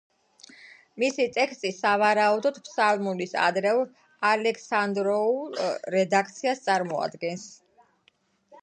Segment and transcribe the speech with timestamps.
[1.01, 3.85] მისი ტექსტი სავარაუდოდ ფსალმუნის ადრეულ,
[4.31, 5.63] ალექსანდრიულ
[5.99, 7.47] რედაქციას წარმოადგენს.